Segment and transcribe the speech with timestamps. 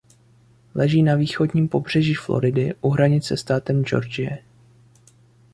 [0.75, 4.43] Leží na severovýchodním pobřeží Floridy u hranic se státem Georgie.